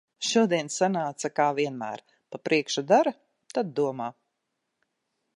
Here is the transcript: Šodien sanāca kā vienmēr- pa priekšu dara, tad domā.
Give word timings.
Šodien 0.27 0.69
sanāca 0.75 1.29
kā 1.39 1.45
vienmēr- 1.59 2.01
pa 2.35 2.39
priekšu 2.49 2.83
dara, 2.93 3.13
tad 3.57 3.69
domā. 3.81 4.09